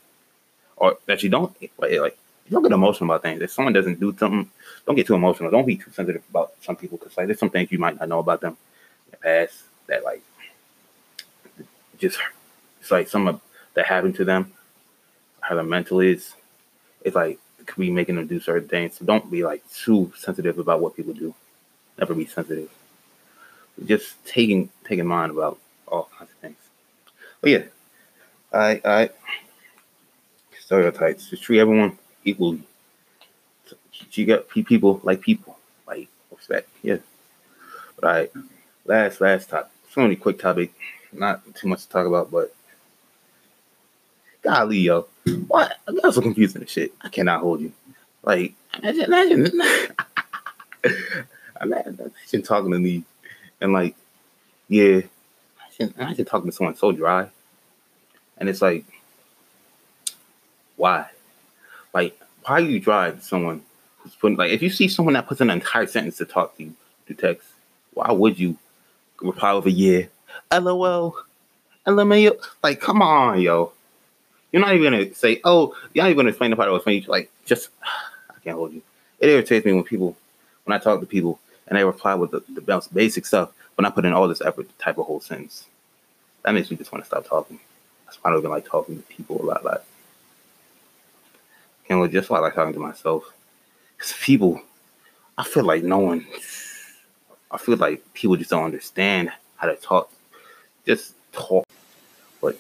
[0.75, 2.17] or that you don't like, like
[2.51, 3.41] don't get emotional about things.
[3.41, 4.49] If someone doesn't do something,
[4.85, 5.49] don't get too emotional.
[5.49, 8.09] Don't be too sensitive about some people because like there's some things you might not
[8.09, 8.57] know about them
[9.05, 10.21] in the past that like
[11.97, 12.19] just
[12.81, 13.39] it's like some of
[13.73, 14.51] that happened to them,
[15.39, 16.33] how their mental is.
[17.03, 18.97] It's like it could be making them do certain things.
[18.97, 21.33] So don't be like too sensitive about what people do.
[21.97, 22.69] Never be sensitive.
[23.85, 26.57] Just taking taking mind about all kinds of things.
[27.39, 27.63] But yeah,
[28.51, 29.09] I I
[30.59, 31.29] stereotypes.
[31.29, 32.63] Just treat everyone equally.
[34.13, 35.57] You got people like people,
[35.87, 36.69] like respect.
[36.81, 36.97] Yeah.
[37.95, 38.31] But I right,
[38.85, 39.71] last last topic.
[39.85, 40.73] It's only quick topic,
[41.11, 42.53] not too much to talk about, but
[44.41, 45.07] golly, yo,
[45.47, 45.77] what?
[45.87, 46.93] I'm so confusing and shit.
[47.01, 47.73] I cannot hold you.
[48.23, 49.45] Like, imagine, imagine,
[51.61, 53.03] imagine, imagine talking to me
[53.59, 53.95] and like,
[54.67, 55.01] yeah,
[55.79, 57.29] imagine, imagine talking to someone so dry,
[58.37, 58.85] and it's like,
[60.77, 61.09] why?
[61.93, 63.61] Like, why are you drive someone
[63.97, 66.63] who's putting like if you see someone that puts an entire sentence to talk to
[66.63, 66.73] you
[67.05, 67.47] through text,
[67.93, 68.57] why would you
[69.21, 70.05] reply with a yeah?
[70.51, 71.15] LOL.
[71.87, 72.37] LMAO.
[72.63, 73.71] Like, come on, yo.
[74.51, 76.83] You're not even gonna say, oh, you're not even gonna explain the part I was
[76.83, 77.01] funny.
[77.07, 77.69] Like, just
[78.29, 78.81] I can't hold you.
[79.19, 80.15] It irritates me when people
[80.65, 83.89] when I talk to people and they reply with the, the basic stuff, when I
[83.89, 85.67] put in all this effort to type a whole sentence.
[86.43, 87.59] That makes me just want to stop talking.
[88.05, 89.63] That's why I don't even like talking to people a lot.
[89.63, 89.81] Like,
[91.89, 93.31] and just why I like talking to myself.
[93.97, 94.61] Because people,
[95.37, 96.25] I feel like no one,
[97.51, 100.11] I feel like people just don't understand how to talk.
[100.85, 101.67] Just talk.
[102.41, 102.57] But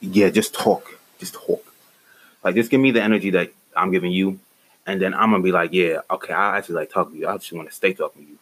[0.00, 0.98] yeah, just talk.
[1.18, 1.64] Just talk.
[2.42, 4.38] Like just give me the energy that I'm giving you,
[4.86, 7.28] and then I'm gonna be like, yeah, okay, I actually like talking to you.
[7.28, 8.38] I just want to stay talking to you.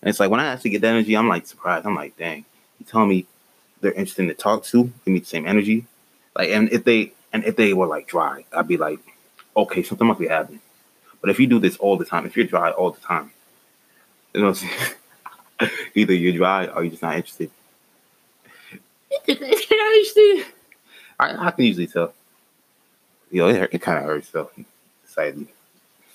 [0.00, 1.86] And it's like when I actually get that energy, I'm like surprised.
[1.86, 2.44] I'm like, dang,
[2.78, 3.26] you tell me
[3.80, 5.86] they're interested to talk to, give me the same energy.
[6.36, 9.00] Like, and if they and if they were like dry, I'd be like,
[9.56, 10.60] okay, something must be happening.
[11.20, 13.30] But if you do this all the time, if you're dry all the time,
[14.34, 14.54] you know,
[15.94, 17.50] either you're dry or you're just not interested.
[19.28, 20.46] Not interested.
[21.20, 22.12] I, I can usually tell.
[23.30, 24.50] You know, it, it kind of hurts though,
[25.06, 25.46] slightly,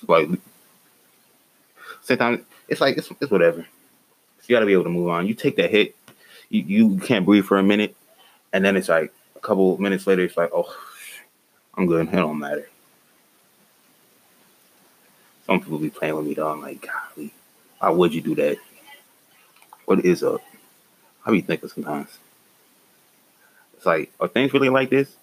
[0.06, 0.39] slightly.
[2.03, 3.65] Same time, it's like it's, it's whatever.
[4.45, 5.27] You got to be able to move on.
[5.27, 5.95] You take that hit,
[6.49, 7.95] you, you can't breathe for a minute,
[8.53, 10.73] and then it's like a couple minutes later, it's like, oh,
[11.78, 12.08] I'm good.
[12.08, 12.68] It don't matter.
[15.46, 16.50] Some people be playing with me though.
[16.50, 17.32] I'm like, golly,
[17.80, 18.58] why would you do that?
[19.86, 20.42] What is up?
[21.26, 22.18] I be thinking sometimes.
[23.76, 25.16] It's like, are things really like this?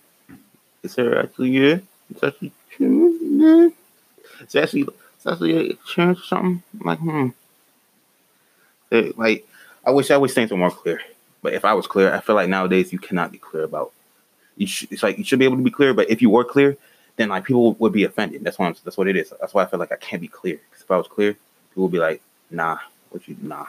[0.83, 1.79] Is there actually yeah?
[2.11, 3.69] It's actually yeah.
[4.40, 4.87] It's actually
[5.17, 6.62] it's actually a chance or something.
[6.81, 7.29] I'm like, hmm.
[9.17, 9.47] Like,
[9.85, 11.01] I wish I wish things were more clear.
[11.43, 13.93] But if I was clear, I feel like nowadays you cannot be clear about.
[14.61, 16.77] Sh- it's like you should be able to be clear, but if you were clear,
[17.17, 18.43] then like people would be offended.
[18.45, 19.33] That's why I'm, that's what it is.
[19.40, 20.61] That's why I feel like I can't be clear.
[20.71, 21.35] Because if I was clear,
[21.71, 22.79] people would be like, "Nah,
[23.11, 23.67] what you nah."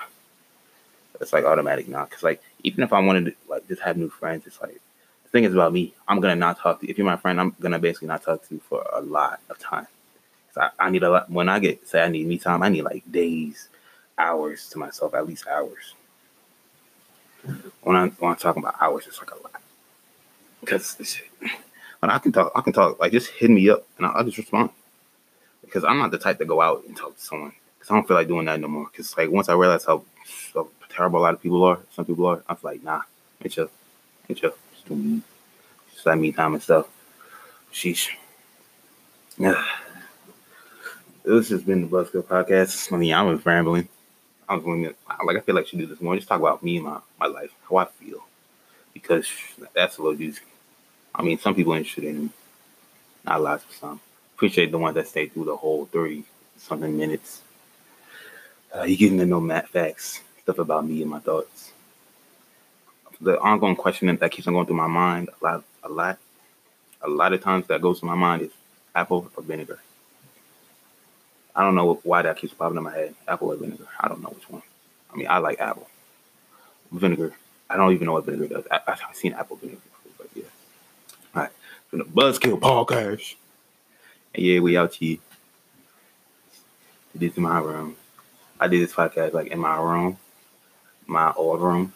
[1.21, 2.05] It's like automatic nah.
[2.05, 4.79] Because like even if I wanted to like just have new friends, it's like
[5.23, 5.93] the thing is about me.
[6.07, 6.91] I'm gonna not talk to you.
[6.91, 9.59] If you're my friend, I'm gonna basically not talk to you for a lot of
[9.59, 9.87] time.
[10.57, 11.29] I, I need a lot.
[11.29, 13.69] When I get say I need me time, I need like days,
[14.17, 15.93] hours to myself, at least hours.
[17.83, 19.54] When I'm when I'm talking about hours, it's like a lot.
[20.65, 21.21] Because
[21.99, 22.99] when I can talk, I can talk.
[22.99, 24.71] Like just hit me up and I'll, I'll just respond.
[25.63, 27.53] Because I'm not the type to go out and talk to someone.
[27.77, 28.87] Because I don't feel like doing that no more.
[28.91, 30.03] Because like once I realize how,
[30.53, 33.01] how, terrible a lot of people are, some people are, I'm like, nah,
[33.41, 33.71] it's just,
[34.29, 34.55] it's just,
[34.87, 35.21] do me.
[35.91, 36.87] Just that me time and stuff.
[37.71, 38.09] Sheesh.
[39.37, 39.63] Yeah.
[41.23, 42.93] This has been the Buzzkill podcast.
[42.93, 43.89] I mean, I was rambling.
[44.47, 46.15] I was going like, I feel like I should do this more.
[46.15, 48.23] Just talk about me and my, my life, how I feel.
[48.93, 49.27] Because
[49.73, 50.41] that's a little juicy.
[51.17, 52.29] I mean, some people interested in
[53.25, 53.99] not lots of some.
[54.35, 56.23] Appreciate the ones that stay through the whole 30
[56.57, 57.41] something minutes.
[58.75, 61.71] Uh, you getting to know Matt facts, stuff about me and my thoughts.
[63.21, 66.17] The ongoing question that keeps on going through my mind a lot, a lot,
[67.01, 68.51] a lot of times that goes to my mind is
[68.93, 69.79] apple or vinegar.
[71.55, 73.15] I don't know why that keeps popping in my head.
[73.27, 73.87] Apple or vinegar.
[73.99, 74.61] I don't know which one.
[75.13, 75.87] I mean, I like apple.
[76.91, 77.33] Vinegar.
[77.69, 78.67] I don't even know what vinegar does.
[78.69, 80.43] I, have seen apple vinegar before, but yeah.
[81.33, 81.51] All right.
[81.89, 83.35] From the Buzzkill Podcast.
[84.33, 85.17] And yeah, we out here.
[87.13, 87.95] This is my room.
[88.59, 90.17] I did this podcast like in my room,
[91.05, 91.93] my old room,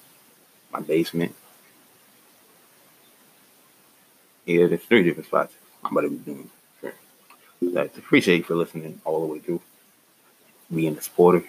[0.72, 1.36] my basement.
[4.46, 6.50] Yeah, there's three different spots I'm about to be doing.
[7.76, 9.62] I appreciate you for listening all the way through.
[10.74, 11.44] Being a supporter.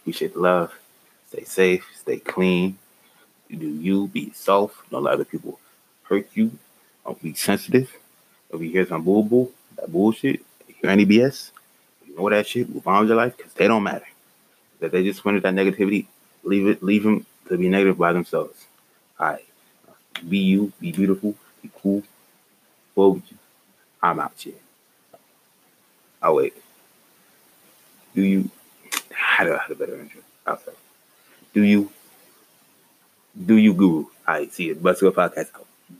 [0.00, 0.72] Appreciate the love.
[1.28, 1.86] Stay safe.
[1.94, 2.78] Stay clean.
[3.50, 4.06] Do you.
[4.06, 4.82] Be yourself.
[4.90, 5.58] Don't let other people
[6.04, 6.52] hurt you.
[7.04, 7.90] Don't be sensitive.
[8.52, 11.50] If you hear some bull bull, that bullshit, hear any BS,
[12.06, 14.06] ignore that shit, move on with your life, because they don't matter.
[14.80, 16.06] That they just wanted that negativity,
[16.42, 18.66] leave it, leave them to be negative by themselves.
[19.18, 19.44] All right.
[20.28, 22.02] Be you, be beautiful, be cool.
[22.94, 23.38] Forward you.
[24.02, 24.54] I'm out here.
[26.22, 26.54] Oh wait.
[28.14, 28.50] Do you
[29.12, 30.20] how do I have a better intro?
[30.46, 30.74] Outside.
[31.54, 31.90] Do you
[33.46, 34.06] do you guru?
[34.26, 34.82] I see it.
[34.82, 35.66] Buzzkill Podcast out.